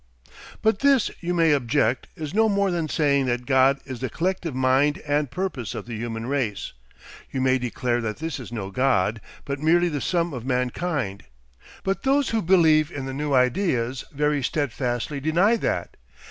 But 0.63 0.79
this, 0.79 1.11
you 1.19 1.35
may 1.35 1.51
object, 1.51 2.07
is 2.15 2.33
no 2.33 2.49
more 2.49 2.71
than 2.71 2.89
saying 2.89 3.27
that 3.27 3.45
God 3.45 3.79
is 3.85 3.99
the 3.99 4.09
collective 4.09 4.55
mind 4.55 4.97
and 5.05 5.29
purpose 5.29 5.75
of 5.75 5.85
the 5.85 5.95
human 5.95 6.25
race. 6.25 6.73
You 7.29 7.39
may 7.39 7.59
declare 7.59 8.01
that 8.01 8.17
this 8.17 8.39
is 8.39 8.51
no 8.51 8.71
God, 8.71 9.21
but 9.45 9.59
merely 9.59 9.89
the 9.89 10.01
sum 10.01 10.33
of 10.33 10.43
mankind. 10.43 11.25
But 11.83 12.01
those 12.01 12.29
who 12.29 12.41
believe 12.41 12.89
in 12.91 13.05
the 13.05 13.13
new 13.13 13.35
ideas 13.35 14.03
very 14.11 14.41
steadfastly 14.41 15.19
deny 15.19 15.55
that. 15.57 15.95